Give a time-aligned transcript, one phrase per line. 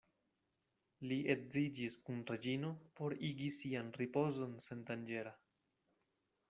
[1.11, 5.37] Li edziĝis kun Reĝino por igi sian ripozon sendanĝera.